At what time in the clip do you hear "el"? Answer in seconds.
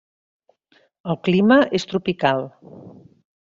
1.13-1.19